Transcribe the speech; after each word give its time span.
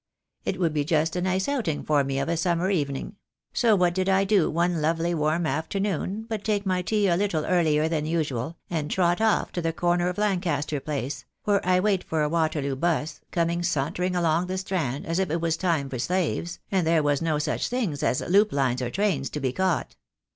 It 0.45 0.59
would 0.59 0.73
be 0.73 0.83
just 0.83 1.15
a 1.15 1.21
nice 1.21 1.47
outing 1.47 1.83
for 1.83 2.03
me 2.03 2.17
of 2.17 2.27
a 2.27 2.35
summer 2.35 2.71
evening; 2.71 3.17
so 3.53 3.75
what 3.75 3.93
did 3.93 4.09
I 4.09 4.23
do 4.23 4.49
one 4.49 4.81
lovely 4.81 5.13
warm 5.13 5.45
after 5.45 5.79
noon 5.79 6.25
but 6.27 6.43
take 6.43 6.65
my 6.65 6.81
tea 6.81 7.07
a 7.07 7.15
little 7.15 7.45
earlier 7.45 7.87
than 7.87 8.07
usual, 8.07 8.57
and 8.67 8.89
trot 8.89 9.21
off 9.21 9.51
to 9.51 9.61
the 9.61 9.71
corner 9.73 10.09
of 10.09 10.17
Lancaster 10.17 10.79
Place, 10.79 11.25
where 11.43 11.63
I 11.63 11.79
wait 11.79 12.03
for 12.03 12.23
a 12.23 12.29
Waterloo 12.29 12.75
'bus 12.77 13.21
coming 13.29 13.61
sauntering 13.61 14.15
along 14.15 14.47
the 14.47 14.57
Strand 14.57 15.05
as 15.05 15.19
if 15.19 15.27
time 15.29 15.39
was 15.43 15.59
made 15.83 15.89
for 15.91 15.99
slaves, 15.99 16.57
and 16.71 16.87
there 16.87 17.03
wras 17.03 17.21
no 17.21 17.37
such 17.37 17.67
things 17.69 18.01
as 18.01 18.21
loop 18.21 18.51
lines 18.51 18.81
or 18.81 18.89
trains 18.89 19.29
to 19.29 19.39
be 19.39 19.53
caught. 19.53 19.95